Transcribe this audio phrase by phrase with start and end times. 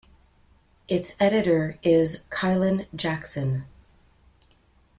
[0.87, 3.65] Its editor is Kyeland Jackson.